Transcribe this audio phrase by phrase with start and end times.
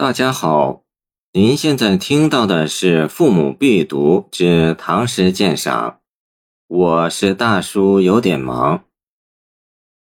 [0.00, 0.84] 大家好，
[1.32, 5.90] 您现在听到的是《父母必读之唐诗鉴赏》，
[6.68, 8.78] 我是大叔，有点忙。《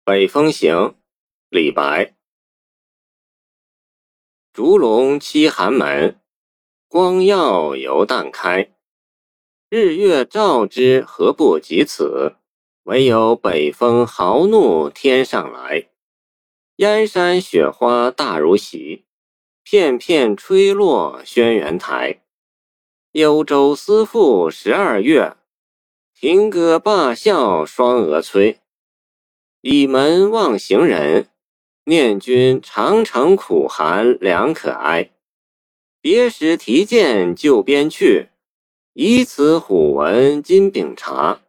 [0.06, 0.74] 北风行》
[1.50, 2.16] 李白。
[4.54, 6.18] 烛龙栖寒门，
[6.88, 8.72] 光耀犹旦开。
[9.70, 12.38] 日月照之，何不及此？
[12.84, 15.90] 唯有北风豪怒天上来。
[16.77, 19.04] 燕山雪花大如席。
[19.64, 22.21] 片片吹落轩辕台，
[23.13, 25.38] 幽州思妇十二月，
[26.13, 28.59] 停歌罢笑双蛾催。
[29.62, 31.30] 倚门望行人，
[31.85, 35.12] 念君长城苦寒良可哀。
[36.02, 38.27] 别时提剑就边去，
[38.91, 41.40] 以此虎纹金柄茶。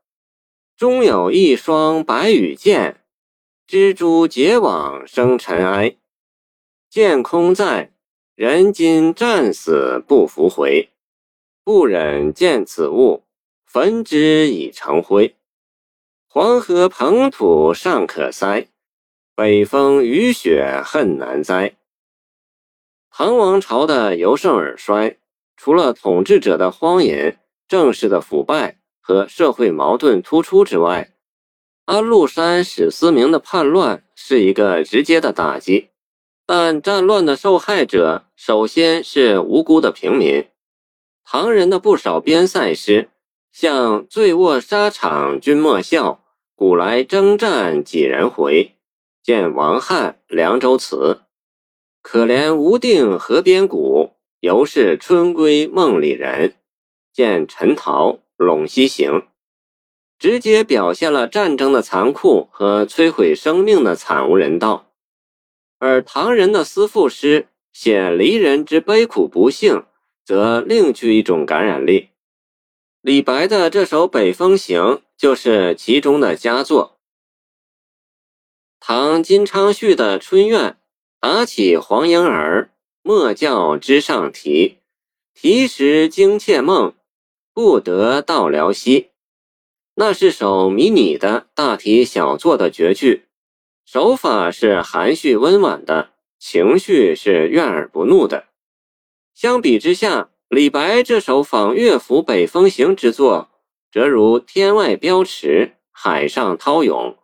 [0.76, 3.00] 终有一双白羽箭，
[3.68, 5.96] 蜘蛛结网生尘埃。
[6.88, 7.93] 剑空在。
[8.36, 10.90] 人今战死不复回，
[11.62, 13.22] 不忍见此物，
[13.64, 15.36] 焚之已成灰。
[16.26, 18.66] 黄河捧土尚可塞，
[19.36, 21.76] 北风雨雪恨难哉。
[23.08, 25.16] 唐王朝的由盛而衰，
[25.56, 27.36] 除了统治者的荒淫、
[27.68, 31.12] 政事的腐败和社会矛盾突出之外，
[31.84, 35.90] 安禄山史思明的叛乱是一个直接的打击。
[36.46, 40.46] 但战乱的受害者首先是无辜的平民。
[41.24, 43.08] 唐人的不少边塞诗，
[43.50, 46.20] 像“醉卧沙场君莫笑，
[46.54, 48.72] 古来征战几人回”，
[49.24, 50.96] 见王翰《凉州词》
[52.02, 56.54] ；“可怜无定河边骨，犹是春归梦里人”，
[57.10, 59.10] 见陈陶《陇西行》，
[60.18, 64.90] 直接表现了战争的残酷和摧毁生命的惨无人道。
[65.84, 69.84] 而唐人的思妇诗写离人之悲苦不幸，
[70.24, 72.08] 则另具一种感染力。
[73.02, 74.80] 李白的这首《北风行》
[75.18, 76.98] 就是其中的佳作。
[78.80, 80.70] 唐金昌绪的《春怨》
[81.20, 82.70] ：“打起黄莺儿，
[83.02, 84.78] 莫教枝上啼。
[85.34, 86.94] 啼时惊妾梦，
[87.52, 89.10] 不得到辽西。”
[89.96, 93.26] 那是首迷你的大题小作的绝句。
[93.94, 96.10] 手法是含蓄温婉的，
[96.40, 98.46] 情绪是悦耳不怒的。
[99.36, 103.50] 相比之下，李白这首仿乐府《北风行》之作，
[103.92, 107.16] 则如天外飙驰，海上涛涌，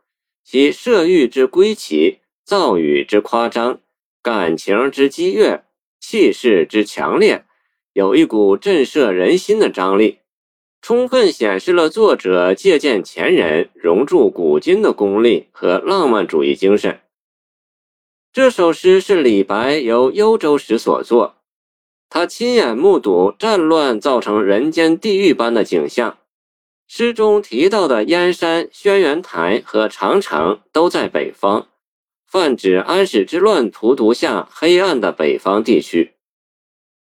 [0.44, 3.80] 其射御之归奇，造语之夸张，
[4.22, 5.64] 感情之激越，
[5.98, 7.44] 气势之强烈，
[7.94, 10.19] 有一股震慑人心的张力。
[10.82, 17.00] 充分显示了作者借鉴前人、融铸古今的功力和浪漫主义精神。
[18.32, 21.36] 这首诗是李白由幽州时所作，
[22.08, 26.16] 他亲眼目睹战乱造成人间地狱般的景象。
[26.88, 31.68] 诗中提到的燕山、轩辕台和长城都在北方，
[32.26, 36.14] 泛指安史之乱荼毒下黑暗的北方地区。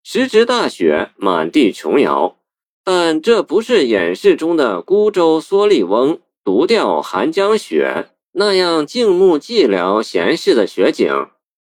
[0.04, 2.36] 时值大雪，满地琼瑶。
[2.84, 11.28] 但这不是演示中的孤舟蓑笠翁独钓寒江雪那样静穆寂寥闲适的雪景，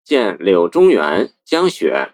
[0.03, 2.09] 见柳宗元《江雪》，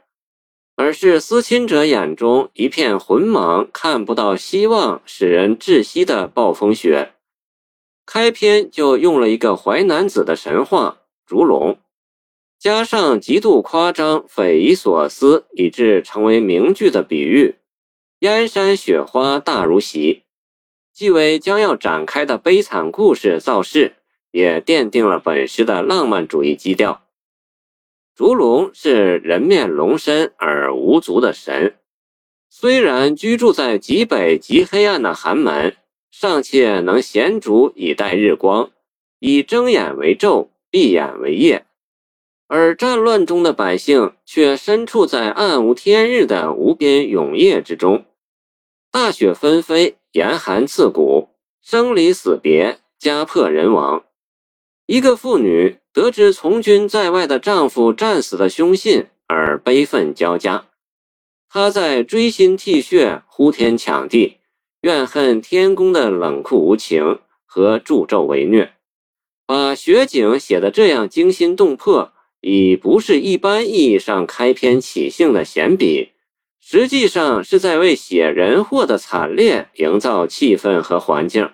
[0.75, 7.13] 而是思亲者眼中一片浑茫，看不到希望，使人窒息的暴风雪。
[8.05, 11.79] 开篇就用了一个淮南子的神话——烛龙，
[12.59, 17.55] 加上极度夸张、匪夷所思，以致成为名句的比喻。
[18.23, 20.23] 燕山雪花大如席，
[20.93, 23.95] 既为将要展开的悲惨故事造势，
[24.31, 27.03] 也奠定了本诗的浪漫主义基调。
[28.15, 31.75] 烛龙是人面龙身而无足的神，
[32.49, 35.75] 虽然居住在极北极黑暗的寒门，
[36.09, 38.71] 尚且能衔烛以待日光，
[39.19, 41.65] 以睁眼为昼，闭眼为夜，
[42.47, 48.05] 而战乱中的百姓却身处在暗无天日的无边永夜之中。
[48.93, 51.29] 大雪纷飞，严寒刺骨，
[51.63, 54.03] 生离死别，家破人亡。
[54.85, 60.67] 一个妇女得知从军在外的丈夫战死的凶信，而悲愤交加。
[61.49, 64.37] 她在锥心泣血、呼天抢地，
[64.81, 68.73] 怨恨天公的冷酷无情和助纣为虐，
[69.47, 76.11] 把雪景写得这样惊心动魄，已不是一般意义上开篇起兴的闲笔。
[76.65, 81.51] 实际上是在为写人祸的惨烈营造气氛和环境。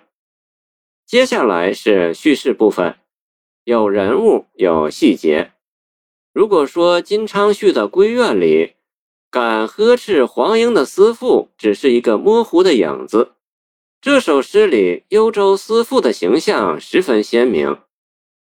[1.04, 2.94] 接下来是叙事部分，
[3.64, 5.50] 有人物，有细节。
[6.32, 8.74] 如果说金昌绪的闺院里
[9.32, 13.32] 敢呵斥黄英的思妇只是一个模糊的影子，
[14.00, 17.76] 这首诗里幽州思妇的形象十分鲜明。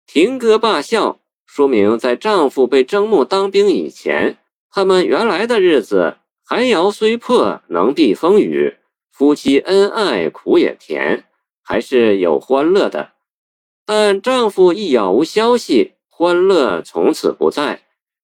[0.07, 4.39] 停歌罢笑，说明在丈夫被征募当兵以前，
[4.71, 6.17] 他们原来的日子
[6.49, 8.77] 寒窑虽破，能避风雨，
[9.11, 11.25] 夫妻恩爱苦也甜，
[11.61, 13.09] 还是有欢乐的。
[13.85, 17.81] 但丈夫一杳无消息，欢乐从此不在，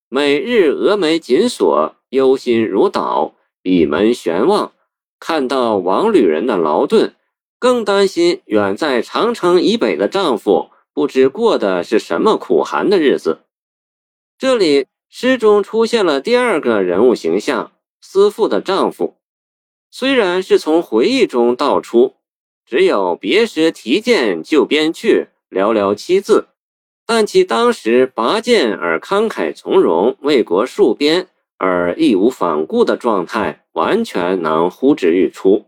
[0.07, 1.95] 每日峨眉紧锁。
[2.11, 4.71] 忧心如岛，闭门悬望，
[5.19, 7.15] 看到王旅人的劳顿，
[7.59, 13.41] 更担心远在长城以北的丈夫不知过的是什么苦寒的日子。
[14.37, 17.71] 这里诗中出现了第二个人物形象——
[18.05, 19.15] 思妇的丈夫，
[19.89, 22.15] 虽然是从回忆中道出，
[22.65, 26.49] 只有“别时提剑就边去”寥寥七字，
[27.07, 31.29] 但其当时拔剑而慷慨从容，为国戍边。
[31.57, 35.67] 而义无反顾的状态完全能呼之欲出。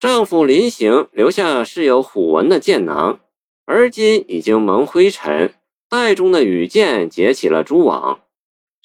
[0.00, 3.20] 丈夫临行留下饰有虎纹的剑囊，
[3.66, 5.54] 而今已经蒙灰尘，
[5.88, 8.22] 袋中的羽箭结起了蛛网，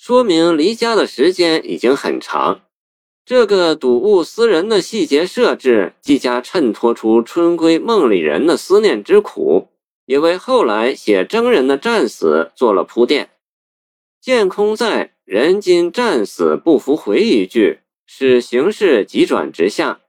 [0.03, 2.61] 说明离家的时间已经很长。
[3.23, 9.67] 这个睹物思人的细节设置，既加衬托出春闺梦里人的思念之苦，
[10.07, 13.29] 也为后来写征人的战死做了铺垫。
[14.19, 15.11] 剑空在。
[15.23, 20.01] 人今战死不复回一句，使形势急转直下。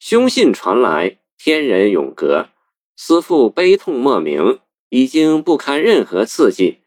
[0.00, 2.48] 凶信传来，天人永隔，
[2.96, 6.79] 思妇悲痛莫名，已经不堪任何刺激，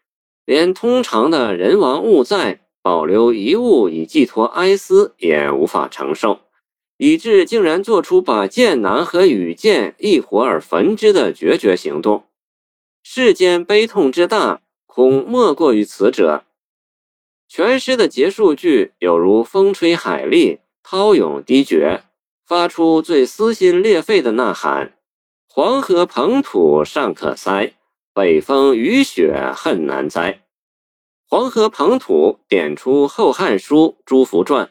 [0.46, 6.42] 连通常的人亡物在，保留遗物以寄托哀思也无法承受，
[6.98, 12.26] 以致竟然做出把剑南和羽箭一火而焚之的决绝行动。
[13.04, 16.44] 世间悲痛之大，恐莫过于此者。
[17.48, 22.04] 全诗的结束句有如风吹海力，涛涌低绝，
[22.46, 24.98] 发出最撕心裂肺的呐喊
[25.48, 27.74] ：“黄河捧土尚可塞，
[28.14, 30.44] 北风雨雪恨难栽。”
[31.28, 34.66] 黄河捧土点出《后汉书·朱福传》：“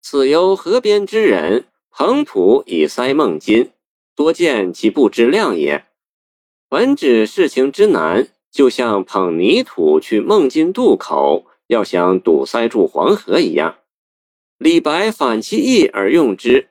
[0.00, 3.72] 此由河边之人捧土以塞孟津，
[4.14, 5.84] 多见其不知量也。”
[6.68, 11.46] 本指事情之难，就像捧泥土去孟津渡口。
[11.68, 13.78] 要想堵塞住黄河一样，
[14.58, 16.68] 李白反其意而用之。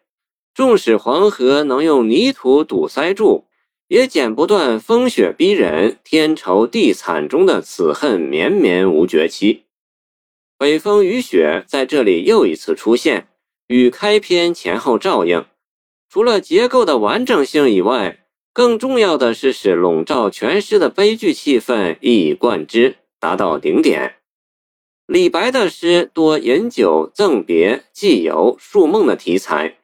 [0.54, 3.48] 纵使黄河能用泥土堵塞住，
[3.94, 9.66] 也剪不断风雪逼人、天愁地惨中的此恨绵绵无绝期。
[10.58, 13.28] 北风雨雪在这里又一次出现，
[13.68, 15.46] 与开篇前后照应。
[16.10, 24.16] 除了结构的完整性以外，更重要的是使笼罩全诗的悲剧气氛一以贯之，达到顶点。
[25.06, 29.78] 李白的诗多饮酒、赠别、寄游、述梦的题材，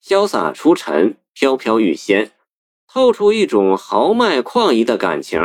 [0.00, 2.30] 潇洒出尘，飘飘欲仙，
[2.92, 5.40] 透出一种豪迈旷逸的感情；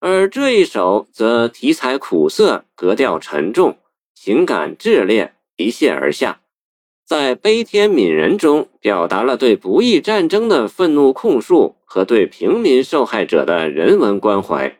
[0.00, 3.78] 而这一首则题材苦涩，格调沉重，
[4.14, 6.40] 情感炽烈，一泻而下，
[7.06, 14.76] 在悲天悯人中表达了对不义战争的愤怒控诉和对平民受害者的人文关怀。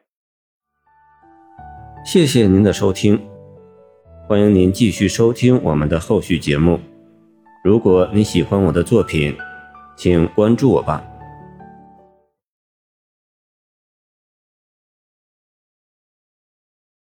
[2.04, 3.20] 谢谢您的收听。
[4.28, 6.78] 欢迎您继续收听我们的后续节目。
[7.64, 9.34] 如果你喜欢我的作品，
[9.96, 11.02] 请关注我吧。